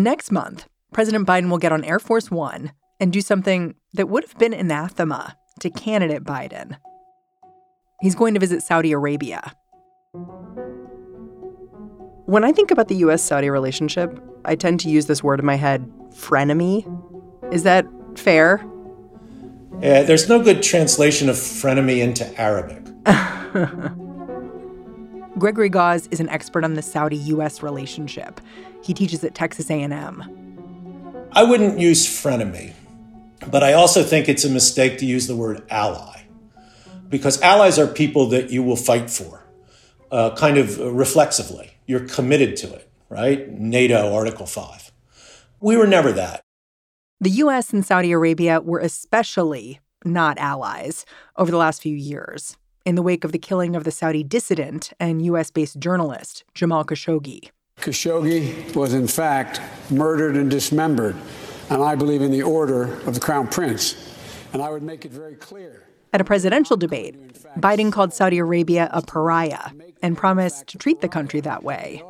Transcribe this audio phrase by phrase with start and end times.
[0.00, 4.24] Next month, President Biden will get on Air Force One and do something that would
[4.24, 6.78] have been anathema to candidate Biden.
[8.00, 9.52] He's going to visit Saudi Arabia.
[12.24, 15.44] When I think about the US Saudi relationship, I tend to use this word in
[15.44, 15.82] my head,
[16.14, 16.86] frenemy.
[17.52, 18.64] Is that fair?
[19.82, 22.82] Uh, there's no good translation of frenemy into Arabic.
[25.38, 28.40] Gregory Gause is an expert on the Saudi-US relationship.
[28.82, 30.24] He teaches at Texas A&M.
[31.32, 32.72] I wouldn't use frenemy,
[33.50, 36.22] but I also think it's a mistake to use the word ally,
[37.08, 39.44] because allies are people that you will fight for,
[40.10, 41.72] uh, kind of reflexively.
[41.86, 43.50] You're committed to it, right?
[43.50, 44.90] NATO Article 5.
[45.60, 46.42] We were never that.
[47.20, 47.72] The U.S.
[47.72, 51.04] and Saudi Arabia were especially not allies
[51.36, 54.92] over the last few years in the wake of the killing of the Saudi dissident
[54.98, 55.50] and U.S.
[55.50, 57.50] based journalist Jamal Khashoggi.
[57.80, 61.16] Khashoggi was, in fact, murdered and dismembered,
[61.70, 63.94] and I believe in the order of the Crown Prince.
[64.52, 65.84] And I would make it very clear.
[66.12, 67.16] At a presidential debate,
[67.58, 69.70] Biden called Saudi Arabia a pariah
[70.02, 72.02] and promised to treat the country that way.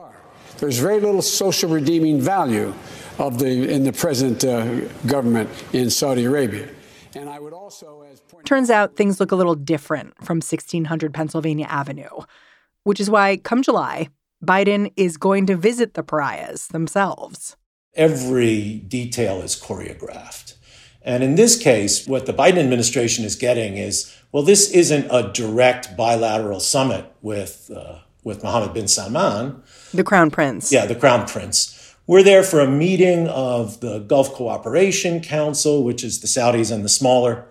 [0.59, 2.75] There's very little social redeeming value
[3.19, 6.69] of the in the present uh, government in Saudi Arabia.
[7.15, 11.67] And I would also, as turns out, things look a little different from 1600 Pennsylvania
[11.69, 12.25] Avenue,
[12.85, 14.09] which is why, come July,
[14.45, 17.57] Biden is going to visit the pariahs themselves.
[17.95, 20.55] Every detail is choreographed.
[21.03, 25.33] And in this case, what the Biden administration is getting is well, this isn't a
[25.33, 29.63] direct bilateral summit with, uh, with Mohammed bin Salman.
[29.93, 30.71] The Crown Prince.
[30.71, 31.97] Yeah, the Crown Prince.
[32.07, 36.85] We're there for a meeting of the Gulf Cooperation Council, which is the Saudis and
[36.85, 37.47] the smaller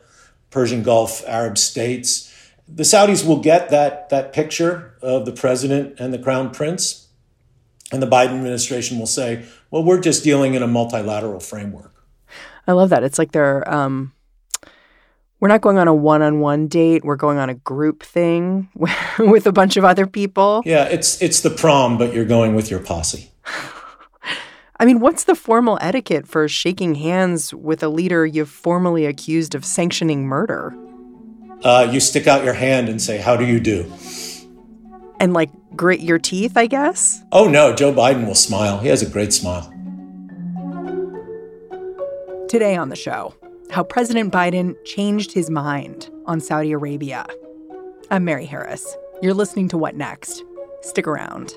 [0.52, 2.29] Persian Gulf Arab states.
[2.72, 7.08] The Saudis will get that, that picture of the president and the crown prince.
[7.92, 12.06] And the Biden administration will say, well, we're just dealing in a multilateral framework.
[12.68, 13.04] I love that.
[13.04, 14.14] It's like they're, um,
[15.40, 17.04] we're not going on a one on one date.
[17.04, 18.70] We're going on a group thing
[19.20, 20.62] with a bunch of other people.
[20.66, 23.32] Yeah, it's, it's the prom, but you're going with your posse.
[24.82, 29.56] I mean, what's the formal etiquette for shaking hands with a leader you've formally accused
[29.56, 30.74] of sanctioning murder?
[31.64, 33.92] Uh, you stick out your hand and say, How do you do?
[35.20, 37.22] And like grit your teeth, I guess?
[37.32, 37.76] Oh, no.
[37.76, 38.80] Joe Biden will smile.
[38.80, 39.74] He has a great smile.
[42.48, 43.36] Today on the show,
[43.70, 47.26] how President Biden changed his mind on Saudi Arabia.
[48.10, 48.98] I'm Mary Harris.
[49.22, 50.44] You're listening to What Next?
[50.82, 51.54] Stick around.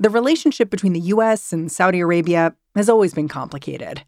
[0.00, 1.52] The relationship between the U.S.
[1.52, 4.04] and Saudi Arabia has always been complicated.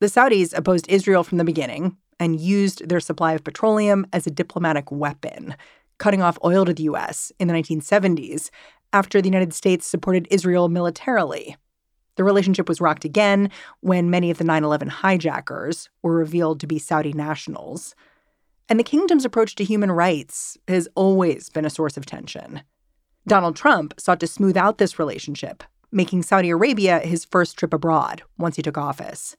[0.00, 4.30] The Saudis opposed Israel from the beginning and used their supply of petroleum as a
[4.30, 5.54] diplomatic weapon,
[5.98, 7.30] cutting off oil to the U.S.
[7.38, 8.48] in the 1970s
[8.94, 11.56] after the United States supported Israel militarily.
[12.16, 13.50] The relationship was rocked again
[13.80, 17.94] when many of the 9 11 hijackers were revealed to be Saudi nationals.
[18.66, 22.62] And the kingdom's approach to human rights has always been a source of tension.
[23.28, 25.62] Donald Trump sought to smooth out this relationship,
[25.92, 29.36] making Saudi Arabia his first trip abroad once he took office.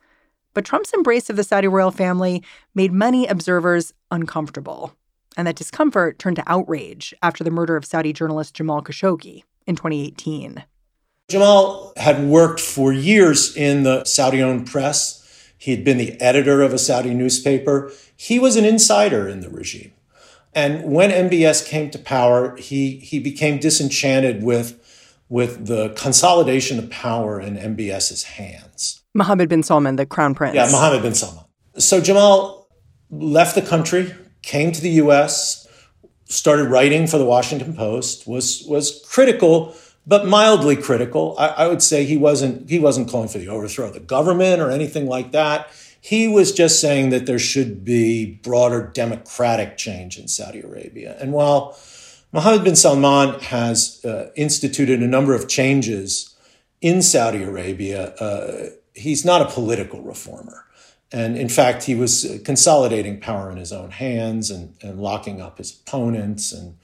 [0.54, 2.44] But Trump's embrace of the Saudi royal family
[2.76, 4.94] made many observers uncomfortable.
[5.36, 9.76] And that discomfort turned to outrage after the murder of Saudi journalist Jamal Khashoggi in
[9.76, 10.64] 2018.
[11.28, 15.52] Jamal had worked for years in the Saudi owned press.
[15.58, 17.92] He had been the editor of a Saudi newspaper.
[18.16, 19.94] He was an insider in the regime.
[20.54, 24.76] And when MBS came to power, he, he became disenchanted with,
[25.30, 29.02] with the consolidation of power in MBS's hands.
[29.14, 30.56] Mohammed bin Salman, the crown prince.
[30.56, 31.44] Yeah, Mohammed bin Salman.
[31.78, 32.68] So Jamal
[33.12, 35.68] left the country, came to the US,
[36.26, 39.76] started writing for the Washington Post, was, was critical,
[40.08, 41.36] but mildly critical.
[41.38, 44.62] I, I would say he wasn't, he wasn't calling for the overthrow of the government
[44.62, 45.70] or anything like that.
[46.02, 51.18] He was just saying that there should be broader democratic change in Saudi Arabia.
[51.20, 51.78] And while
[52.32, 56.36] Mohammed bin Salman has uh, instituted a number of changes
[56.80, 60.66] in Saudi Arabia, uh, he's not a political reformer.
[61.12, 65.58] And in fact, he was consolidating power in his own hands and, and locking up
[65.58, 66.54] his opponents.
[66.54, 66.78] And,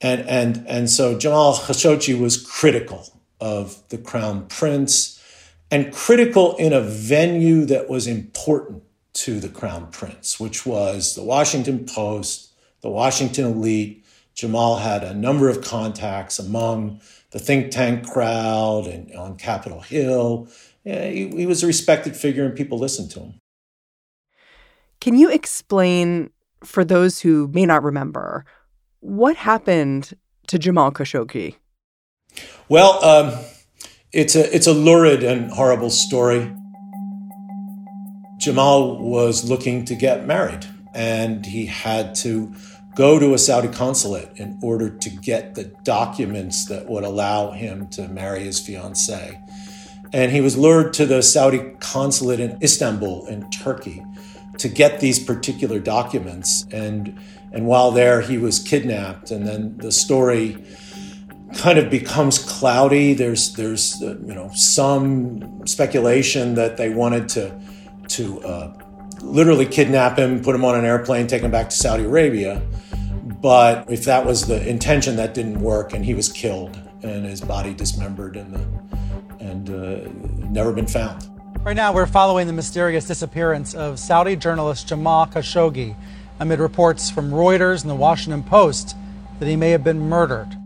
[0.00, 3.06] and, and, and so Jamal Khashoggi was critical
[3.40, 5.15] of the crown prince
[5.70, 8.82] and critical in a venue that was important
[9.14, 12.52] to the crown prince, which was the Washington Post,
[12.82, 14.04] the Washington elite.
[14.34, 20.48] Jamal had a number of contacts among the think tank crowd and on Capitol Hill.
[20.84, 23.34] Yeah, he, he was a respected figure and people listened to him.
[25.00, 26.30] Can you explain
[26.62, 28.44] for those who may not remember,
[29.00, 30.12] what happened
[30.48, 31.56] to Jamal Khashoggi?
[32.68, 33.38] Well, um,
[34.16, 36.50] it's a it's a lurid and horrible story.
[38.38, 40.64] Jamal was looking to get married,
[40.94, 42.54] and he had to
[42.94, 47.88] go to a Saudi consulate in order to get the documents that would allow him
[47.88, 49.38] to marry his fiancee.
[50.14, 54.02] And he was lured to the Saudi consulate in Istanbul, in Turkey,
[54.56, 56.66] to get these particular documents.
[56.72, 57.18] And,
[57.52, 59.30] and while there, he was kidnapped.
[59.30, 60.64] And then the story
[61.56, 63.14] kind of becomes cloudy.
[63.14, 67.60] There's, there's uh, you know, some speculation that they wanted to,
[68.08, 68.78] to uh,
[69.20, 72.62] literally kidnap him, put him on an airplane, take him back to Saudi Arabia.
[73.40, 77.40] But if that was the intention, that didn't work, and he was killed and his
[77.40, 81.28] body dismembered and, the, and uh, never been found.
[81.62, 85.96] Right now, we're following the mysterious disappearance of Saudi journalist Jamal Khashoggi
[86.38, 88.96] amid reports from Reuters and the Washington Post
[89.38, 90.56] that he may have been murdered.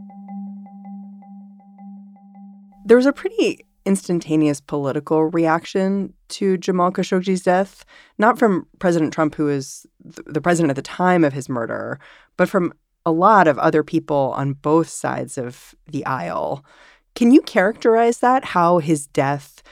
[2.90, 7.84] There was a pretty instantaneous political reaction to Jamal Khashoggi's death,
[8.18, 12.00] not from President Trump, who was the president at the time of his murder,
[12.36, 12.72] but from
[13.06, 16.64] a lot of other people on both sides of the aisle.
[17.14, 18.46] Can you characterize that?
[18.46, 19.62] How his death,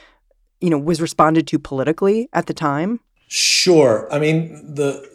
[0.61, 3.01] you know, was responded to politically at the time?
[3.27, 4.07] Sure.
[4.13, 5.05] I mean, the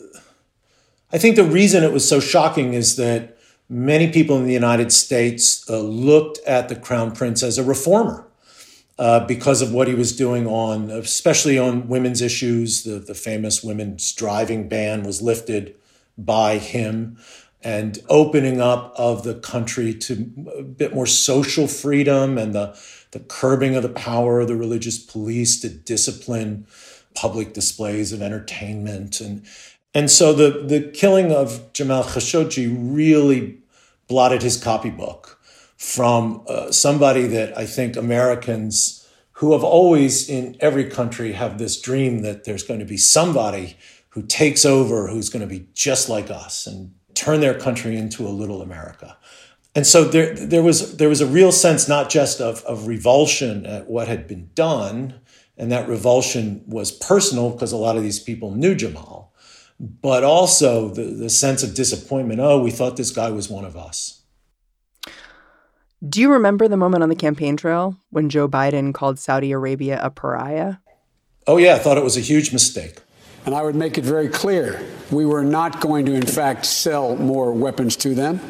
[1.11, 3.34] I think the reason it was so shocking is that
[3.75, 8.25] many people in the United States uh, looked at the crown prince as a reformer
[9.01, 12.85] uh, because of what he was doing on, especially on women's issues.
[12.85, 15.75] The, the famous women's driving ban was lifted
[16.17, 17.19] by him
[17.65, 22.79] and opening up of the country to a bit more social freedom and the,
[23.11, 26.65] the curbing of the power of the religious police to discipline
[27.15, 29.21] public displays of entertainment.
[29.21, 29.45] And,
[29.95, 33.59] and so the, the killing of Jamal Khashoggi really
[34.09, 35.41] blotted his copybook
[35.77, 39.07] from uh, somebody that I think Americans
[39.39, 43.77] who have always in every country have this dream that there's going to be somebody
[44.11, 48.27] who takes over who's going to be just like us and turn their country into
[48.27, 49.17] a little America.
[49.75, 53.67] And so there, there was there was a real sense not just of, of revulsion
[53.67, 55.21] at what had been done,
[55.59, 59.34] and that revulsion was personal because a lot of these people knew Jamal,
[59.85, 62.41] but also the, the sense of disappointment.
[62.41, 64.23] Oh, we thought this guy was one of us.
[66.07, 69.99] Do you remember the moment on the campaign trail when Joe Biden called Saudi Arabia
[70.03, 70.77] a pariah?
[71.47, 73.01] Oh, yeah, I thought it was a huge mistake.
[73.47, 77.17] And I would make it very clear we were not going to, in fact, sell
[77.17, 78.41] more weapons to them.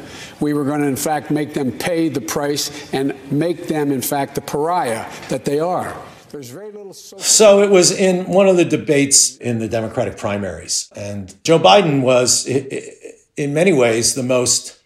[0.40, 4.02] We were going to, in fact, make them pay the price and make them, in
[4.02, 5.96] fact, the pariah that they are.
[7.18, 10.90] So it was in one of the debates in the Democratic primaries.
[10.96, 14.80] And Joe Biden was, in many ways, the most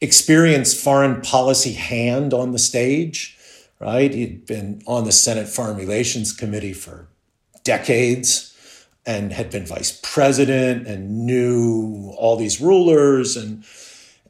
[0.00, 3.38] experienced foreign policy hand on the stage,
[3.78, 4.12] right?
[4.12, 7.08] He'd been on the Senate Foreign Relations Committee for
[7.64, 8.50] decades
[9.06, 13.64] and had been vice president and knew all these rulers and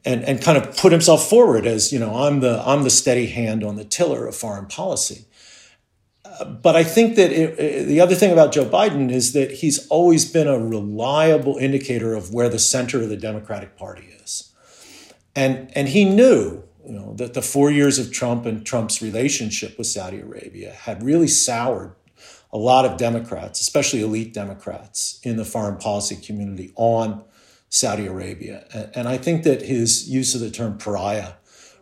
[0.03, 3.27] and and kind of put himself forward as you know I'm the I'm the steady
[3.27, 5.25] hand on the tiller of foreign policy.
[6.45, 9.87] But I think that it, it, the other thing about Joe Biden is that he's
[9.87, 14.51] always been a reliable indicator of where the center of the Democratic Party is.
[15.35, 19.77] And, and he knew you know, that the four years of Trump and Trump's relationship
[19.77, 21.93] with Saudi Arabia had really soured
[22.53, 27.23] a lot of Democrats, especially elite Democrats in the foreign policy community, on
[27.69, 28.65] Saudi Arabia.
[28.73, 31.33] And, and I think that his use of the term pariah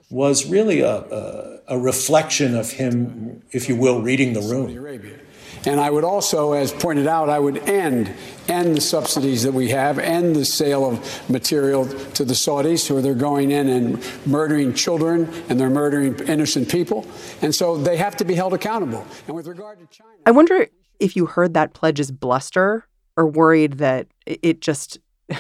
[0.10, 5.18] was really a, a, a reflection of him, if you will, reading the room.
[5.66, 8.14] And I would also, as pointed out, I would end
[8.48, 13.02] end the subsidies that we have, end the sale of material to the Saudis, who
[13.02, 17.06] they're going in and murdering children and they're murdering innocent people.
[17.42, 19.06] And so they have to be held accountable.
[19.28, 20.68] And with regard to China, I wonder
[21.00, 24.98] if you heard that pledge as bluster or worried that it just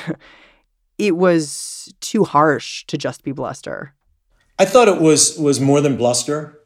[0.97, 3.95] it was too harsh to just be bluster.
[4.59, 6.59] I thought it was was more than bluster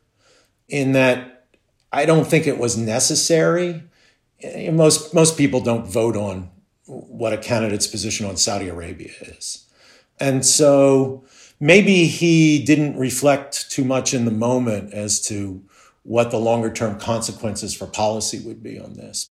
[0.68, 1.46] in that
[1.92, 3.84] I don't think it was necessary.
[4.42, 6.50] Eh, most most people don't vote on
[6.88, 9.70] what a candidate's position on Saudi Arabia is,
[10.20, 11.24] and so
[11.60, 15.64] maybe he didn't reflect too much in the moment as to
[16.02, 19.30] what the longer term consequences for policy would be on this.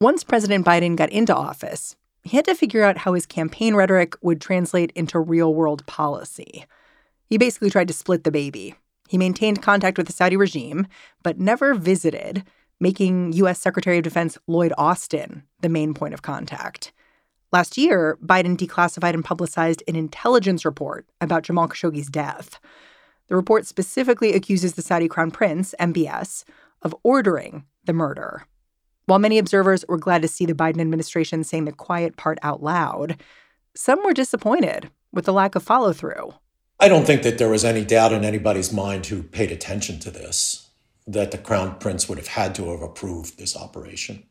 [0.00, 4.14] Once President Biden got into office, he had to figure out how his campaign rhetoric
[4.22, 6.64] would translate into real world policy.
[7.30, 8.74] He basically tried to split the baby
[9.10, 10.86] he maintained contact with the Saudi regime,
[11.24, 12.44] but never visited,
[12.78, 13.58] making U.S.
[13.58, 16.92] Secretary of Defense Lloyd Austin the main point of contact.
[17.50, 22.60] Last year, Biden declassified and publicized an intelligence report about Jamal Khashoggi's death.
[23.26, 26.44] The report specifically accuses the Saudi crown prince, MBS,
[26.82, 28.44] of ordering the murder.
[29.06, 32.62] While many observers were glad to see the Biden administration saying the quiet part out
[32.62, 33.20] loud,
[33.74, 36.32] some were disappointed with the lack of follow through.
[36.80, 40.10] I don't think that there was any doubt in anybody's mind who paid attention to
[40.10, 40.68] this
[41.06, 44.22] that the crown prince would have had to have approved this operation.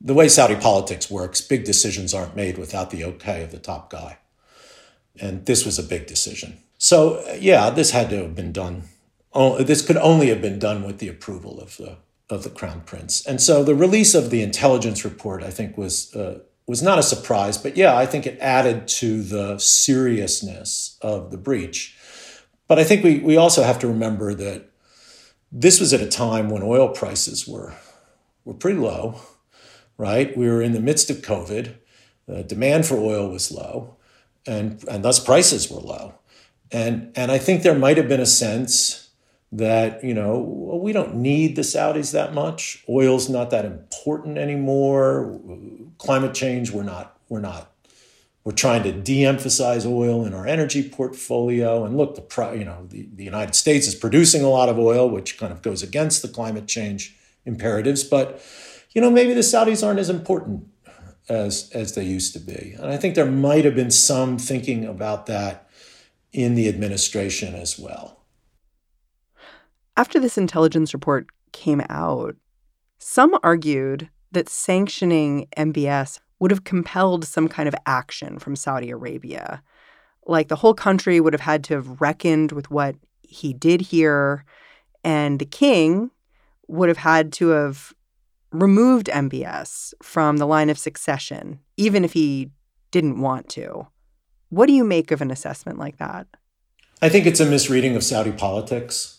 [0.00, 3.88] The way Saudi politics works, big decisions aren't made without the okay of the top
[3.88, 4.18] guy.
[5.18, 6.58] And this was a big decision.
[6.76, 8.84] So, yeah, this had to have been done.
[9.60, 11.98] This could only have been done with the approval of the
[12.28, 13.24] of the crown prince.
[13.24, 17.02] And so the release of the intelligence report, I think, was uh, was not a
[17.02, 17.58] surprise.
[17.58, 21.96] But yeah, I think it added to the seriousness of the breach.
[22.68, 24.70] But I think we we also have to remember that
[25.52, 27.74] this was at a time when oil prices were
[28.44, 29.20] were pretty low,
[29.96, 30.36] right?
[30.36, 31.74] We were in the midst of COVID.
[32.26, 33.96] The demand for oil was low,
[34.46, 36.14] and and thus prices were low.
[36.72, 39.05] And and I think there might have been a sense
[39.52, 42.84] that you know we don't need the Saudis that much.
[42.88, 45.40] Oil's not that important anymore.
[45.98, 47.72] Climate change, we're not we're not
[48.44, 51.84] we're trying to de-emphasize oil in our energy portfolio.
[51.84, 55.08] And look, the you know the, the United States is producing a lot of oil,
[55.08, 58.04] which kind of goes against the climate change imperatives.
[58.04, 58.42] But
[58.90, 60.68] you know maybe the Saudis aren't as important
[61.28, 62.74] as as they used to be.
[62.78, 65.68] And I think there might have been some thinking about that
[66.32, 68.15] in the administration as well.
[69.96, 72.36] After this intelligence report came out,
[72.98, 79.62] some argued that sanctioning MBS would have compelled some kind of action from Saudi Arabia.
[80.26, 84.44] Like the whole country would have had to have reckoned with what he did here,
[85.02, 86.10] and the king
[86.68, 87.94] would have had to have
[88.52, 92.50] removed MBS from the line of succession, even if he
[92.90, 93.86] didn't want to.
[94.50, 96.26] What do you make of an assessment like that?
[97.00, 99.15] I think it's a misreading of Saudi politics.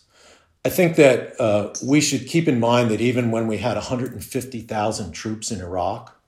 [0.68, 5.12] I think that uh, we should keep in mind that even when we had 150,000
[5.12, 6.18] troops in Iraq,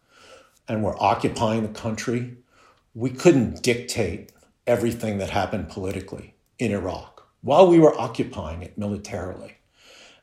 [0.71, 2.37] and were occupying the country,
[2.95, 4.31] we couldn't dictate
[4.69, 9.57] everything that happened politically in Iraq while we were occupying it militarily.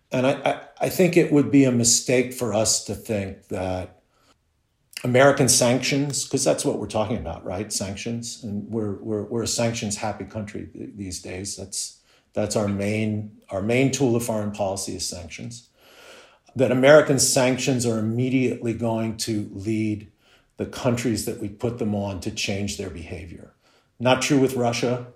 [0.09, 3.99] And I, I, I, think it would be a mistake for us to think that
[5.03, 7.73] American sanctions, because that's what we're talking about, right?
[7.73, 8.41] Sanctions.
[8.41, 11.57] And we're, we're, we're a sanctions happy country these days.
[11.57, 11.96] That's,
[12.37, 15.69] that's our main, our main tool of foreign policy is sanctions.
[16.55, 20.11] That American sanctions are immediately going to lead
[20.57, 23.55] the countries that we put them on to change their behavior.
[23.99, 25.07] Not true with Russia,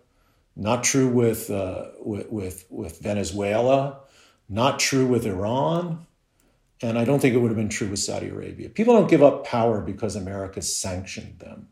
[0.55, 3.99] not true with, uh, with, with, with Venezuela,
[4.49, 6.07] not true with Iran,
[6.81, 8.69] and I don't think it would have been true with Saudi Arabia.
[8.69, 11.67] People don't give up power because America sanctioned them.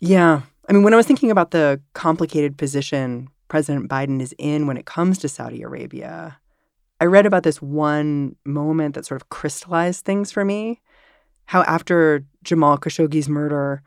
[0.00, 0.42] Yeah.
[0.68, 4.78] I mean, when I was thinking about the complicated position President Biden is in when
[4.78, 6.38] it comes to Saudi Arabia,
[7.02, 10.80] I read about this one moment that sort of crystallized things for me
[11.44, 13.82] how after Jamal Khashoggi's murder,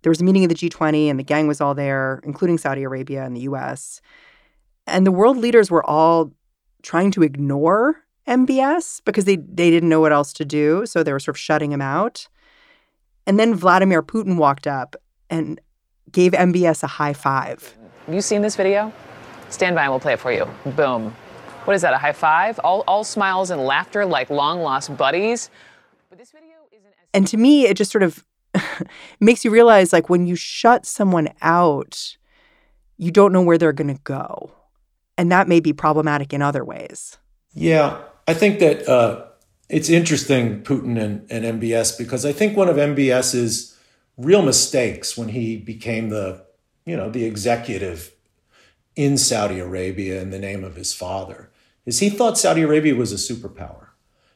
[0.00, 2.84] there was a meeting of the G20 and the gang was all there, including Saudi
[2.84, 4.00] Arabia and the US.
[4.86, 6.32] And the world leaders were all
[6.82, 10.86] trying to ignore MBS because they, they didn't know what else to do.
[10.86, 12.28] So they were sort of shutting him out.
[13.26, 14.96] And then Vladimir Putin walked up
[15.28, 15.60] and
[16.10, 17.76] gave MBS a high five.
[18.06, 18.92] Have you seen this video?
[19.48, 20.48] Stand by and we'll play it for you.
[20.64, 21.14] Boom.
[21.64, 22.58] What is that, a high five?
[22.64, 25.50] All, all smiles and laughter like long lost buddies.
[26.10, 26.52] But this video
[27.14, 28.24] and to me, it just sort of
[29.20, 32.16] makes you realize like when you shut someone out,
[32.96, 34.50] you don't know where they're going to go.
[35.18, 37.18] And that may be problematic in other ways.
[37.54, 38.00] Yeah.
[38.26, 39.26] I think that uh,
[39.68, 43.76] it's interesting, Putin and, and MBS, because I think one of MBS's
[44.16, 46.44] real mistakes when he became the,
[46.84, 48.12] you know, the executive
[48.96, 51.50] in Saudi Arabia in the name of his father
[51.86, 53.88] is he thought Saudi Arabia was a superpower.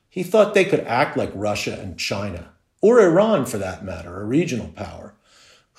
[0.08, 4.24] He thought they could act like Russia and China or Iran for that matter, a
[4.24, 5.14] regional power,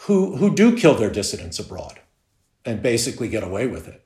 [0.02, 2.00] who, who do kill their dissidents abroad
[2.66, 4.06] and basically get away with it.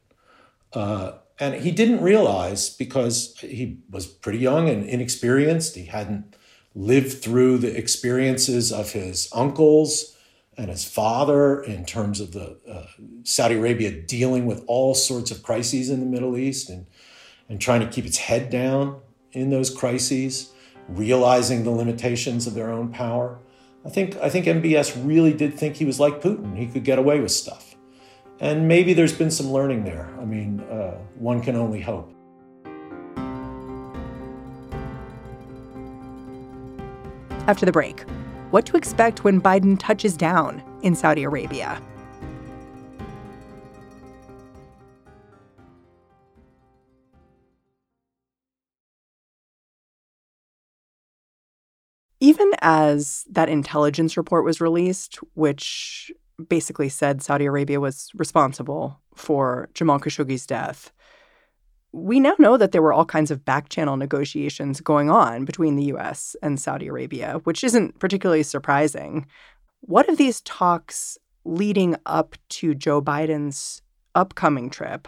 [0.74, 6.36] Uh, and he didn't realize because he was pretty young and inexperienced, he hadn't
[6.75, 10.15] lived through the experiences of his uncles
[10.62, 12.86] and his father in terms of the uh,
[13.24, 16.86] Saudi Arabia dealing with all sorts of crises in the Middle East and,
[17.50, 19.01] and trying to keep its head down
[19.32, 20.51] in those crises
[20.88, 23.39] realizing the limitations of their own power.
[23.84, 26.56] I think, I think MBS really did think he was like Putin.
[26.56, 27.75] He could get away with stuff.
[28.39, 30.13] And maybe there's been some learning there.
[30.20, 32.13] I mean, uh, one can only hope.
[37.48, 38.06] After the break,
[38.51, 41.81] what to expect when Biden touches down in Saudi Arabia.
[52.20, 56.12] Even as that intelligence report was released, which
[56.48, 60.91] basically said Saudi Arabia was responsible for Jamal Khashoggi's death,
[61.94, 65.76] we now know that there were all kinds of back channel negotiations going on between
[65.76, 69.26] the US and Saudi Arabia, which isn't particularly surprising.
[69.82, 73.82] What of these talks leading up to Joe Biden's
[74.16, 75.08] upcoming trip?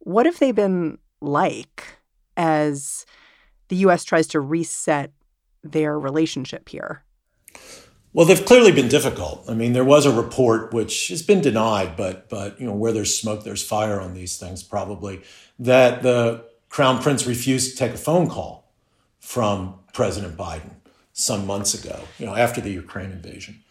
[0.00, 1.84] What have they been like
[2.36, 3.06] as
[3.68, 5.12] the US tries to reset
[5.62, 7.04] their relationship here?
[8.12, 9.44] Well, they've clearly been difficult.
[9.48, 12.92] I mean, there was a report which has been denied, but but you know, where
[12.92, 14.62] there's smoke, there's fire on these things.
[14.62, 15.22] Probably
[15.58, 18.72] that the crown prince refused to take a phone call
[19.20, 20.70] from President Biden
[21.12, 22.00] some months ago.
[22.18, 23.62] You know, after the Ukraine invasion,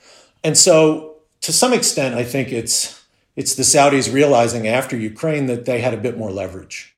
[0.43, 3.03] and so to some extent, I think it's
[3.35, 6.95] it's the Saudis realizing after Ukraine that they had a bit more leverage.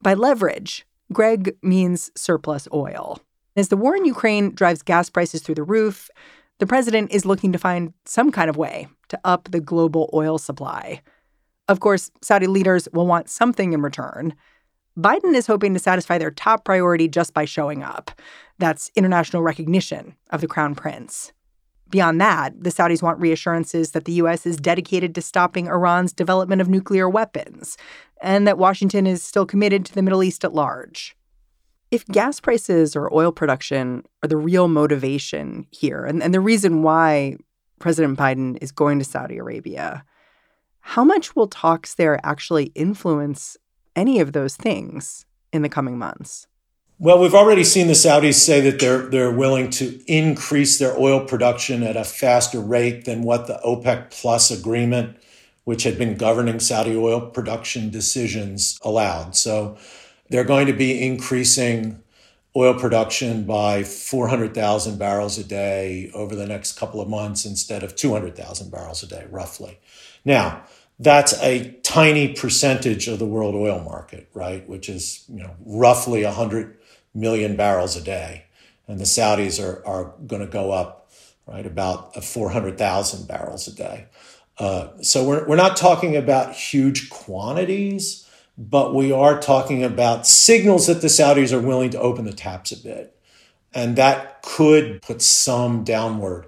[0.00, 3.20] By leverage, Greg means surplus oil.
[3.56, 6.10] As the war in Ukraine drives gas prices through the roof,
[6.58, 10.38] the president is looking to find some kind of way to up the global oil
[10.38, 11.00] supply.
[11.68, 14.34] Of course, Saudi leaders will want something in return.
[14.98, 18.10] Biden is hoping to satisfy their top priority just by showing up.
[18.58, 21.32] That's international recognition of the crown prince.
[21.90, 24.44] Beyond that, the Saudis want reassurances that the U.S.
[24.44, 27.78] is dedicated to stopping Iran's development of nuclear weapons
[28.20, 31.16] and that Washington is still committed to the Middle East at large.
[31.90, 36.82] If gas prices or oil production are the real motivation here, and, and the reason
[36.82, 37.36] why
[37.78, 40.04] President Biden is going to Saudi Arabia,
[40.80, 43.56] how much will talks there actually influence
[43.96, 46.46] any of those things in the coming months?
[47.00, 51.24] Well, we've already seen the Saudis say that they're they're willing to increase their oil
[51.24, 55.16] production at a faster rate than what the OPEC Plus agreement,
[55.62, 59.36] which had been governing Saudi oil production decisions, allowed.
[59.36, 59.78] So
[60.30, 62.02] they're going to be increasing
[62.56, 67.94] oil production by 400,000 barrels a day over the next couple of months instead of
[67.94, 69.78] 200,000 barrels a day, roughly.
[70.24, 70.64] Now,
[70.98, 74.68] that's a tiny percentage of the world oil market, right?
[74.68, 76.76] Which is, you know, roughly 100
[77.14, 78.46] million barrels a day.
[78.88, 81.10] And the Saudis are, are going to go up,
[81.46, 84.06] right, about 400,000 barrels a day.
[84.58, 88.27] Uh, so we're, we're not talking about huge quantities
[88.58, 92.72] but we are talking about signals that the Saudis are willing to open the taps
[92.72, 93.16] a bit.
[93.72, 96.46] And that could put some downward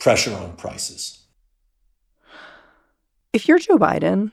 [0.00, 1.20] pressure on prices.
[3.32, 4.32] If you're Joe Biden,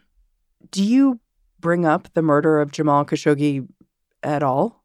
[0.71, 1.19] do you
[1.59, 3.67] bring up the murder of Jamal Khashoggi
[4.23, 4.83] at all?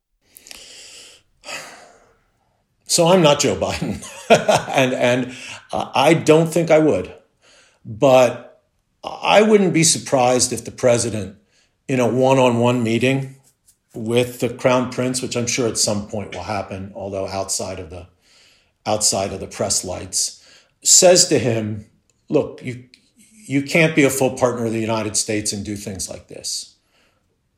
[2.84, 4.06] So I'm not Joe Biden,
[4.70, 5.36] and and
[5.72, 7.12] uh, I don't think I would,
[7.84, 8.62] but
[9.02, 11.36] I wouldn't be surprised if the president
[11.88, 13.36] in a one on one meeting
[13.94, 17.90] with the crown prince, which I'm sure at some point will happen, although outside of
[17.90, 18.06] the
[18.84, 20.44] outside of the press lights,
[20.82, 21.86] says to him,
[22.28, 22.84] look, you
[23.46, 26.74] you can't be a full partner of the United States and do things like this.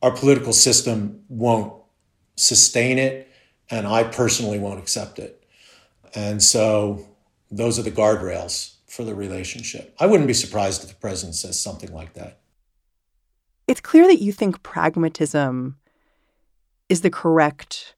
[0.03, 1.73] Our political system won't
[2.37, 3.31] sustain it,
[3.71, 5.45] and I personally won't accept it.
[6.15, 7.09] And so
[7.51, 9.95] those are the guardrails for the relationship.
[9.99, 12.39] I wouldn't be surprised if the president says something like that.
[13.89, 15.79] Clear that you think pragmatism
[16.91, 17.95] is the correct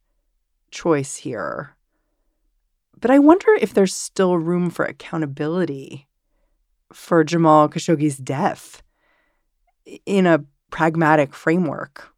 [0.70, 1.74] choice here.
[3.00, 6.06] But I wonder if there's still room for accountability
[6.92, 8.84] for Jamal Khashoggi's death
[10.06, 12.14] in a pragmatic framework.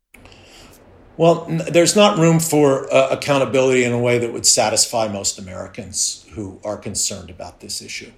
[1.16, 6.26] Well, there's not room for uh, accountability in a way that would satisfy most Americans
[6.34, 8.12] who are concerned about this issue.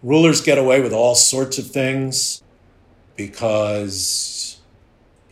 [0.00, 2.40] Rulers get away with all sorts of things
[3.16, 4.59] because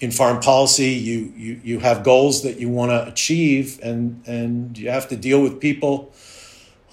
[0.00, 4.78] in foreign policy, you, you, you have goals that you want to achieve, and, and
[4.78, 6.12] you have to deal with people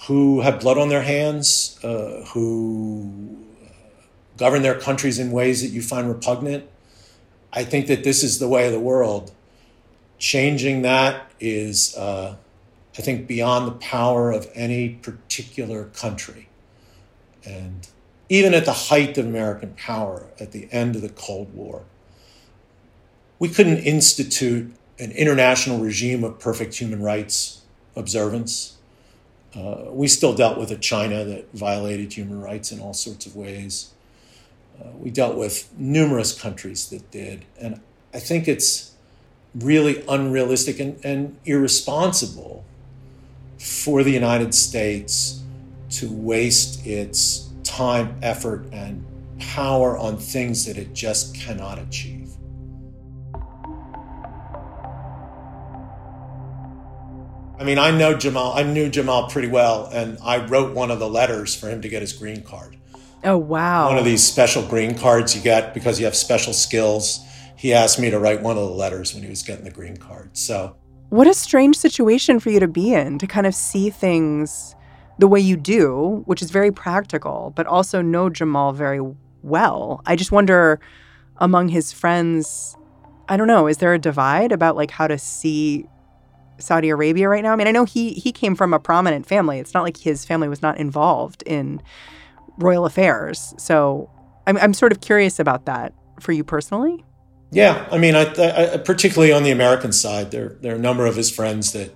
[0.08, 3.38] who have blood on their hands, uh, who
[4.38, 6.68] govern their countries in ways that you find repugnant.
[7.54, 9.32] I think that this is the way of the world.
[10.18, 12.36] Changing that is, uh,
[12.98, 16.50] I think, beyond the power of any particular country.
[17.46, 17.88] And
[18.30, 21.84] even at the height of American power, at the end of the Cold War,
[23.40, 27.62] we couldn't institute an international regime of perfect human rights
[27.96, 28.78] observance.
[29.56, 33.36] Uh, we still dealt with a China that violated human rights in all sorts of
[33.36, 33.92] ways.
[34.80, 37.46] Uh, we dealt with numerous countries that did.
[37.60, 37.80] And
[38.14, 38.92] I think it's
[39.54, 42.66] really unrealistic and, and irresponsible
[43.58, 45.42] for the United States
[45.90, 49.06] to waste its time, effort, and
[49.40, 52.15] power on things that it just cannot achieve.
[57.58, 61.00] I mean, I know Jamal, I knew Jamal pretty well, and I wrote one of
[61.00, 62.76] the letters for him to get his green card.
[63.24, 63.88] Oh, wow.
[63.88, 67.22] One of these special green cards you get because you have special skills.
[67.56, 69.98] He asked me to write one of the letters when he was getting the green
[69.98, 70.38] card.
[70.38, 70.76] So,
[71.10, 74.76] what a strange situation for you to be in to kind of see things
[75.18, 79.00] the way you do, which is very practical, but also know Jamal very
[79.44, 80.02] well.
[80.06, 80.80] I just wonder
[81.38, 82.76] among his friends,
[83.30, 85.88] I don't know, is there a divide about like how to see
[86.58, 87.54] Saudi Arabia right now?
[87.54, 89.60] I mean, I know he he came from a prominent family.
[89.60, 91.82] It's not like his family was not involved in
[92.58, 93.54] royal affairs.
[93.58, 94.10] So
[94.48, 97.04] I'm I'm sort of curious about that for you personally.
[97.52, 98.24] Yeah, I mean, I,
[98.74, 101.92] I, particularly on the American side, there there are a number of his friends that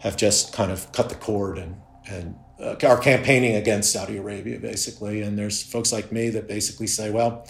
[0.00, 1.76] have just kind of cut the cord and
[2.08, 5.22] and uh, are campaigning against Saudi Arabia, basically.
[5.22, 7.46] And there's folks like me that basically say, well,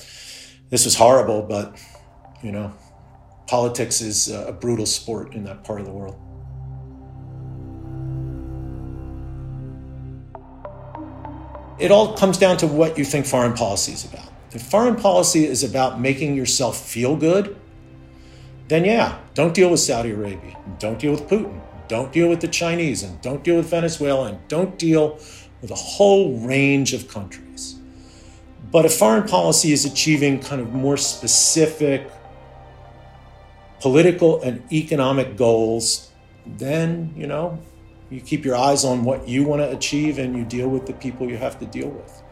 [0.70, 1.78] this was horrible, but,
[2.42, 2.72] you know,
[3.46, 6.16] politics is uh, a brutal sport in that part of the world.
[11.78, 14.31] It all comes down to what you think foreign policy is about.
[14.52, 17.57] If foreign policy is about making yourself feel good,
[18.68, 20.57] then yeah, don't deal with Saudi Arabia.
[20.78, 21.61] Don't deal with Putin.
[21.88, 25.18] Don't deal with the Chinese and don't deal with Venezuela and don't deal
[25.61, 27.76] with a whole range of countries.
[28.70, 32.11] But if foreign policy is achieving kind of more specific
[33.82, 36.10] political and economic goals,
[36.46, 37.58] then, you know,
[38.10, 40.92] you keep your eyes on what you want to achieve and you deal with the
[40.92, 42.22] people you have to deal with.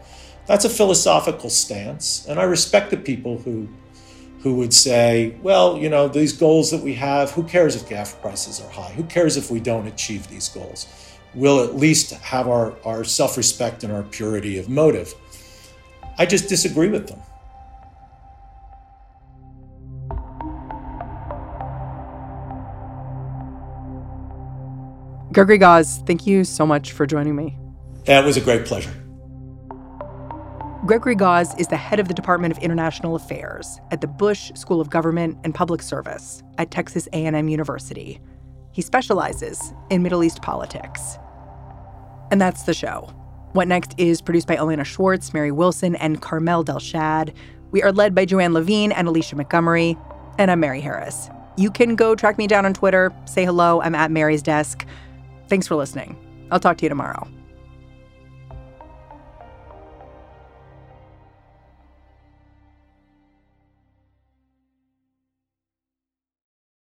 [0.47, 3.69] That's a philosophical stance, and I respect the people who
[4.43, 8.15] who would say, well, you know, these goals that we have, who cares if gas
[8.15, 8.91] prices are high?
[8.93, 10.87] Who cares if we don't achieve these goals?
[11.35, 15.15] We'll at least have our, our self respect and our purity of motive.
[16.17, 17.21] I just disagree with them.
[25.33, 27.57] Gregory Gause, thank you so much for joining me.
[28.07, 28.93] That was a great pleasure.
[30.85, 34.81] Gregory Gause is the head of the Department of International Affairs at the Bush School
[34.81, 38.21] of Government and Public Service at Texas A&M University.
[38.73, 41.17] He specializes in Middle East politics.
[42.33, 43.15] And that's the show.
[43.53, 47.33] What Next is produced by Elena Schwartz, Mary Wilson, and Carmel Delshad.
[47.71, 49.97] We are led by Joanne Levine and Alicia Montgomery.
[50.39, 51.31] And I'm Mary Harris.
[51.57, 53.81] You can go track me down on Twitter, say hello.
[53.81, 54.87] I'm at Mary's desk.
[55.51, 56.17] Thanks for listening.
[56.53, 57.27] I'll talk to you tomorrow.